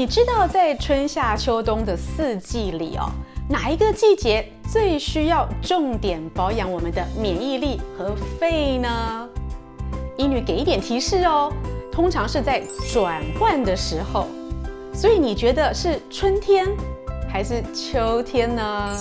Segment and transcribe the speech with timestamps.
[0.00, 3.10] 你知道在春夏秋冬的四季里哦，
[3.50, 9.28] 哪一个季节最需要重点保养我们的免疫力和肺呢？
[10.16, 11.52] 英语给一点提示哦，
[11.92, 14.26] 通常是在转换的时候，
[14.94, 16.66] 所以你觉得是春天
[17.28, 18.96] 还是秋天呢？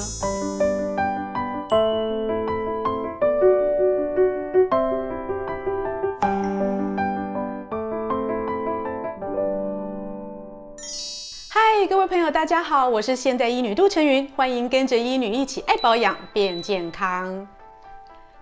[12.10, 17.48] 朋友，大家好，我是现代医女杜成云，欢迎跟着医女一起爱保养变健康。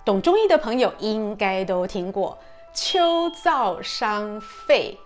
[0.05, 2.38] 懂中医的朋友应该都听过
[2.73, 4.98] “秋燥伤肺”。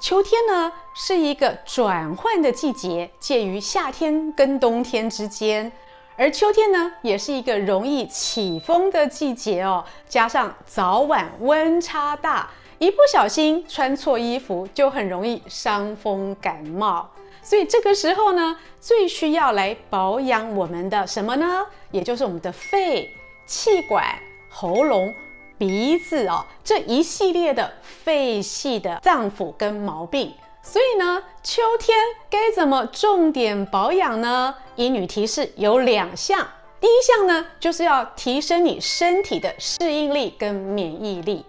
[0.00, 5.70] 秋天呢是一个转换的季节，介于夏天跟冬天之间，
[6.16, 9.84] 而秋天呢也是一个容易起风的季节哦。
[10.08, 12.48] 加上早晚温差大，
[12.78, 17.06] 一不小心穿错衣服，就很容易伤风感冒。
[17.42, 21.66] 所以这个时候呢，最需要来保养我们的什么呢？
[21.90, 23.12] 也就是我们的肺、
[23.46, 24.04] 气管、
[24.48, 25.12] 喉咙、
[25.58, 30.32] 鼻子哦，这一系列的肺系的脏腑跟毛病。
[30.62, 31.98] 所以呢，秋天
[32.30, 34.54] 该怎么重点保养呢？
[34.76, 36.46] 医女提示有两项。
[36.80, 41.44] 第一项呢，就是要提升你身体的适应力跟免疫力。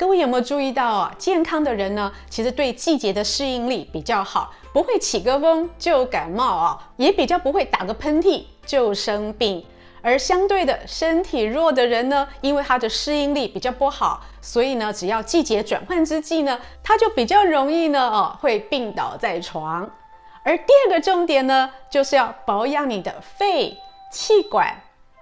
[0.00, 1.14] 各位有没有注意到啊？
[1.18, 9.62] 健康的人呢，其实对季节的适应力比较好，不会起个风就感冒啊，也比较不会打个喷嚏就生病。
[10.00, 19.86] 而相对的，身体弱的人呢，因为他的适应力比较不好，所以呢，只要季节转换之际呢，他就比较容易呢，哦，会病倒在床。
[20.42, 23.76] 而第二个重点呢，就是要保养你的肺、
[24.10, 24.74] 气管、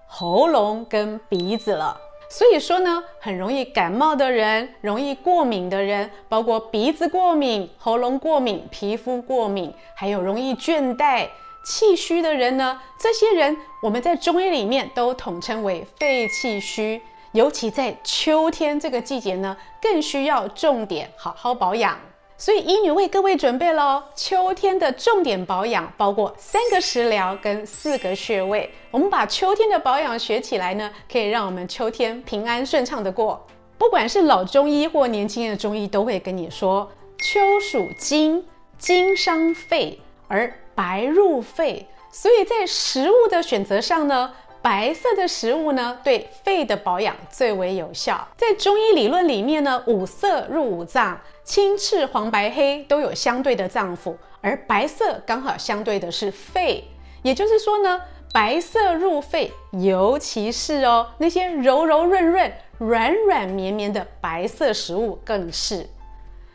[0.07, 2.01] 喉咙跟鼻子了。
[2.31, 11.27] 所以说呢，很容易感冒的人，容易过敏的人，包括鼻子过敏、喉咙过敏、皮肤过敏，还有容易倦怠、
[11.65, 17.01] 气虚的人呢，这些人我们在中医里面都统称为肺气虚，
[17.33, 21.99] 尤其在秋天这个季节呢，更需要重点好好保养。
[22.41, 28.71] 所以，医女为各位准备了秋天的重点保养，包括三个食疗跟四个穴位。
[28.93, 33.45] 我们把秋天的保养学起来呢，可以让我们秋天平安顺畅的过。
[33.77, 36.89] 不管是老中医或年轻的中医，都会跟你说，
[37.19, 38.47] 秋属金，
[38.79, 41.85] 金伤肺，而白入肺。
[42.13, 44.33] 所以在食物的选择上呢，
[44.63, 48.29] 白色的食物呢，对肺的保养最为有效。
[48.37, 51.21] 在中医理论里面呢，五色入五脏。
[51.49, 56.85] 青、赤、黄、白、黑都有相对的脏腑，而白色刚好相对的是肺，
[57.23, 58.03] 也就是说呢，
[58.35, 65.89] 白色入肺，尤其是哦那些柔柔润润、软软绵绵的白色食物更是。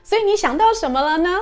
[0.03, 1.39] 所以你想到什么了呢？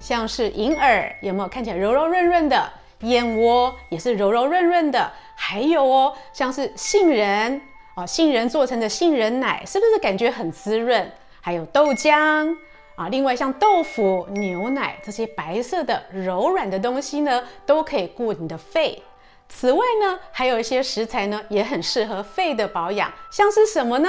[0.00, 2.70] 像是银耳，有没有看起来柔柔润润的？
[3.00, 5.10] 燕窝也是柔柔润润的。
[5.34, 7.62] 还有哦，像是杏仁
[7.96, 11.10] 哦，杏仁做成的杏仁奶，是不是感觉很滋润？
[11.40, 12.54] 还有豆浆。
[13.00, 19.02] 啊，另外像豆腐、牛奶这些白色的柔软的东西呢，都可以顾你的肺。
[19.48, 24.06] 此外呢，还有一些食材呢，也很适合肺的保养，像是什么呢？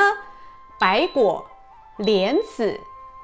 [0.78, 1.46] 白果、
[2.00, 2.78] 莲子、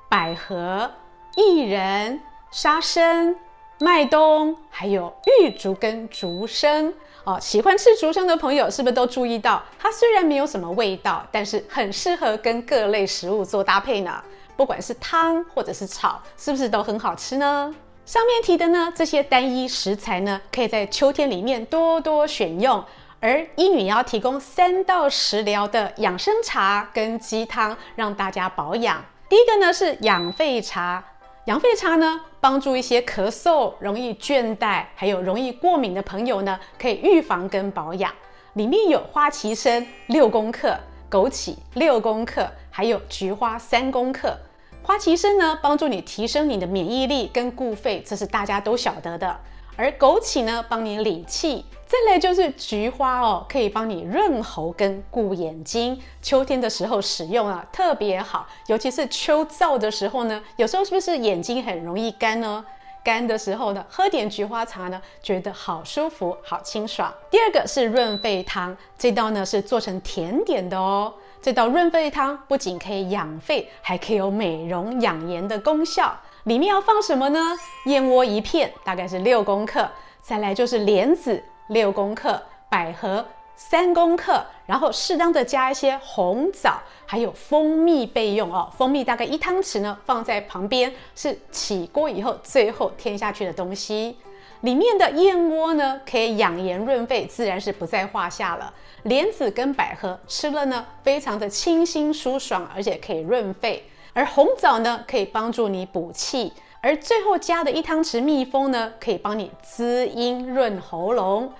[0.08, 0.90] 百合、
[1.36, 3.36] 薏仁、沙参、
[3.82, 6.94] 麦冬，还有玉竹跟竹笙。
[7.26, 14.24] 哦，喜欢吃竹笙的朋友，是不是都注意到，它虽然没有什么味道，但是很适合跟各类食物做搭配呢？
[14.58, 17.74] 不管是汤或者是炒，是不是都很好吃呢？
[18.06, 22.84] 上面提的呢，这些单一食材呢，可以在秋天里面多多选用。
[23.20, 29.04] 而医女要提供三到食疗的养生茶跟鸡汤，让大家保养。
[29.28, 31.04] 第一个呢是养肺茶，
[31.46, 38.12] 养肺茶呢帮助一些咳嗽、容易倦怠，还有容易过敏的朋友呢，可以预防跟保养。
[38.54, 40.78] 里面有花旗参六公克，
[41.12, 44.38] 枸杞六公克，还有菊花三公克。
[44.88, 49.38] 花旗参呢，帮助你提升你的免疫力跟固肺，这是大家都晓得的。
[49.76, 51.66] 而枸杞呢，帮你理气。
[51.86, 56.02] 再来就是菊花哦，可以帮你润喉跟固眼睛。
[56.22, 62.64] 秋天的时候使用啊，特别好，尤其是秋燥的时候呢，有时候是不是眼睛很容易干呢？
[63.08, 67.10] 干的时候呢，喝点菊花茶呢，觉得好舒服、好清爽。
[67.32, 71.14] 第二个是润肺汤，这道呢是做成甜点的哦。
[71.42, 76.14] 这道润肺汤不仅可以养肺，还可以有美容养颜的功效。
[76.44, 77.40] 里面要放什么呢？
[77.86, 79.90] 燕窝一片，大概是六公克。
[80.22, 83.26] 再来就是莲子六公克，百合
[83.60, 88.72] 三公克，然后适当的加一些红枣，还有蜂蜜备用哦。
[88.78, 94.16] 蜂蜜大概一汤匙呢，放在旁边，是起锅以后最后添下去的东西。
[94.62, 98.72] 里面的燕窝呢，可以养颜润肺，自然是不在话下了。
[99.04, 103.84] 莲子跟百合吃了呢，非常的清新舒爽，而且可以润肺。
[104.14, 106.54] 而红枣呢，可以帮助你补气。
[106.80, 111.52] 而最后加的一汤匙蜜蜂呢，可以帮你滋阴润喉咙。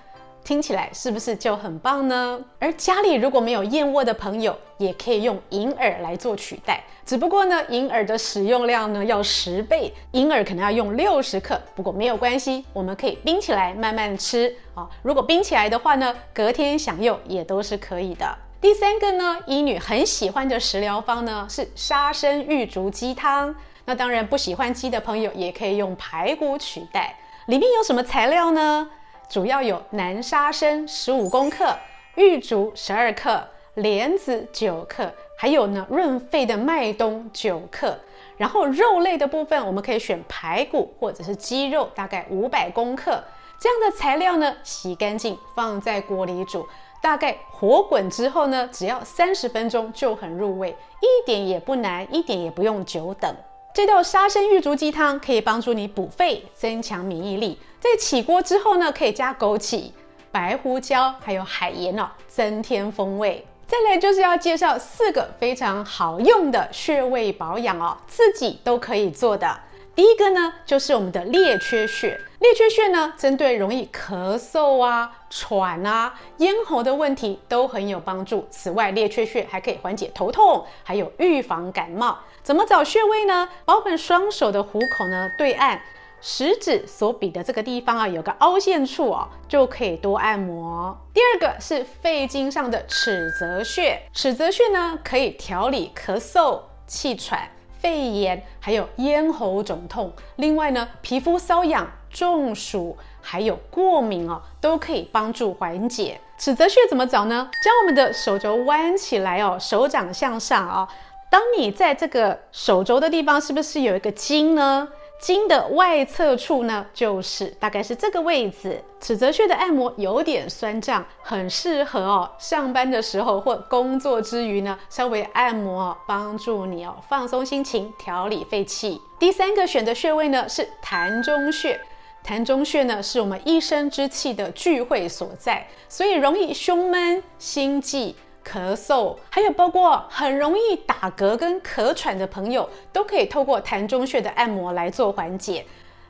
[0.48, 2.40] 听起来是不是就很棒呢？
[2.58, 6.82] 而家里如果没有燕窝的朋友，也可以用银耳来做取代。
[7.04, 11.60] 只不过呢，银耳的使用量呢要十倍，银耳可能要用六十克。
[11.76, 14.88] 不过没有关系，我们可以冰起来慢慢吃啊。
[15.02, 18.26] 如果冰起来的话呢，隔天享用也都是可以的。
[18.58, 23.54] 第三个呢，医女很喜欢的食疗方呢是沙参玉竹鸡汤。
[23.84, 27.14] 那当然不喜欢鸡的朋友也可以用排骨取代。
[27.48, 28.88] 里面有什么材料呢？
[29.28, 31.76] 主要有南沙参十五公克、
[32.14, 37.98] 玉竹十二克、莲子九克，还有呢润肺的麦冬九克。
[38.38, 43.22] 然后肉类的部分，我们可以选排骨或者是鸡肉，大概五百公克。
[43.60, 46.66] 这样的材料呢，洗干净放在锅里煮，
[47.02, 50.70] 大概火滚之后呢，只要三十分钟就很入味，
[51.00, 53.30] 一点也不难，一点也不用久等。
[53.74, 57.58] 这道沙参玉竹鸡汤可以帮助你补肺、增强免疫力。
[57.80, 59.92] 在起锅之后呢，可以加枸杞、
[60.32, 63.46] 白胡椒还有海盐哦，增添风味。
[63.66, 69.60] 再来就是要介绍四个非常好用的穴位保养哦，自己都可以做的。
[69.94, 72.18] 第一个呢，就是我们的列缺穴。
[72.38, 78.46] 列缺穴呢，针对容易咳嗽啊、喘啊、咽喉的问题都很有帮助。
[78.48, 82.16] 此外，列缺穴还可以缓解头痛，还有预防感冒。
[82.42, 83.48] 怎么找穴位呢？
[83.64, 85.80] 保本双手的虎口呢，对岸
[86.20, 90.96] 食指所比的这个地方啊，有个凹陷处哦，就可以多按摩。
[91.12, 97.48] 第二个是肺经上的尺泽穴，尺泽穴呢，可以调理咳嗽、气喘。
[97.80, 106.20] 肺炎，还有咽喉肿痛，另外呢，皮肤瘙痒、中暑，还有过敏哦，都可以帮助缓解。
[106.36, 107.48] 尺泽穴怎么找呢？
[107.62, 110.88] 将我们的手肘弯起来哦，手掌向上哦。
[111.30, 114.88] 当你在这个手肘的地方，是不是有一个筋呢？
[115.18, 118.82] 筋的外侧处呢，就是大概是这个位置。
[119.00, 129.00] 尺泽穴的按摩有点酸胀，很适合哦，上班的时候或工作之余呢，稍微按摩哦，帮助你哦放松心情，调理肺气。
[129.18, 131.80] 第三个选的穴位呢是膻中穴，
[132.24, 138.14] 膻中穴呢是我们一身之气的聚会所在，所以容易胸闷、心悸。
[138.50, 145.66] 咳嗽，还有包括很容易打嗝跟咳喘的朋友，都可以透过痰中穴的按摩来做缓解。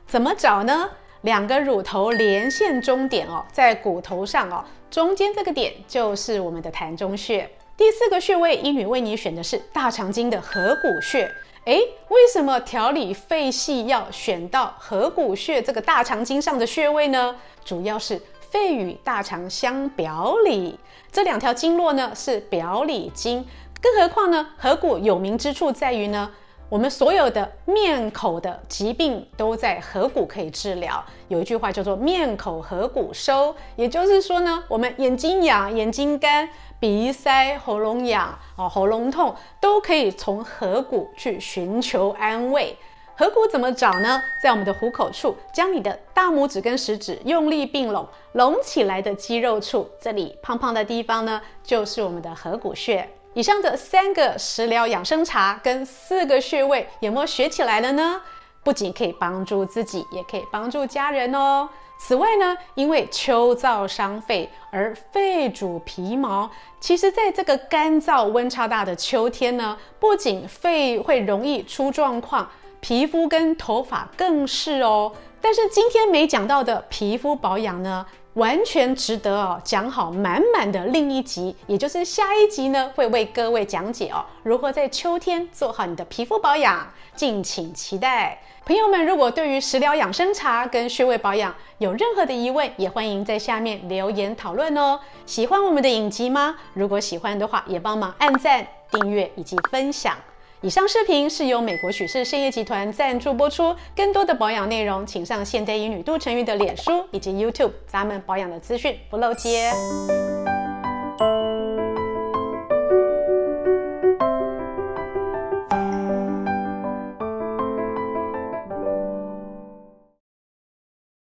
[0.07, 0.89] 怎么找呢？
[1.21, 7.49] 两个乳头连线中点哦，在骨头上哦，中间这个点就是我们的痰中穴。
[7.75, 11.29] 第四个穴位，医女为你选的是大肠经的合谷穴。
[11.65, 17.35] 诶，为什么调理肺系要选到合谷穴这个大肠经上的穴位呢？
[17.65, 18.19] 主要是。
[18.49, 20.79] 肺与大肠相表里，
[21.11, 23.45] 这两条经络呢是表里经，
[23.81, 26.31] 更何况呢，合谷有名之处在于呢，
[26.67, 31.03] 我们所有的面口的疾病都在合谷可以治疗。
[31.27, 36.49] 有一句话叫做“面口合谷收”，也就是说呢，我们眼睛痒、眼睛干、
[36.79, 42.75] 鼻塞、喉咙痒、哦喉咙痛，都可以从合谷去寻求安慰。
[43.19, 44.23] 合谷怎么找呢？
[44.41, 53.09] 在我们的虎口处，将你的大拇指跟食指用力并拢，拢起来的肌肉处，这里胖胖的地方呢，就是我们的合谷穴。
[53.33, 58.21] 以上的三个食疗养生茶跟四个穴位，有没有学起来了呢？
[58.63, 61.67] 不仅可以帮助自己，也可以帮助家人哦。
[61.99, 72.49] 此外呢，因为秋燥伤肺，而肺主皮毛，其实在这个干燥温差大的秋天呢，不仅肺会容易出状况。
[72.81, 88.41] 皮肤跟头发更是哦，但是今天没讲到的皮肤保养呢，完全值得哦讲好满满的另一集，也就是下一集呢会为各位讲解哦如何在秋天做好你的皮肤保养，敬请期待。
[88.65, 94.99] 朋友们，如果对于食疗养生茶跟穴位保养有任何的疑问，也欢迎在下面留言讨论哦。
[95.25, 96.55] 喜欢我们的影集吗？
[96.73, 100.15] 如果喜欢的话，也帮忙按赞、订阅以及分享。
[100.61, 103.73] 以上视频是由美国许氏商业集团赞助播出。
[103.95, 109.71] 更多的保养内容，请上现代医女杜成玉的脸书以及 YouTube，咱们保养的资讯不漏接。